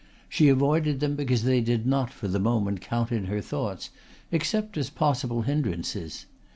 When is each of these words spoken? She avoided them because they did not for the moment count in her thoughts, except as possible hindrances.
She 0.27 0.49
avoided 0.49 0.99
them 0.99 1.15
because 1.15 1.43
they 1.43 1.61
did 1.61 1.85
not 1.85 2.09
for 2.11 2.27
the 2.27 2.39
moment 2.39 2.81
count 2.81 3.11
in 3.11 3.25
her 3.25 3.39
thoughts, 3.39 3.91
except 4.31 4.75
as 4.75 4.89
possible 4.89 5.43
hindrances. 5.43 6.25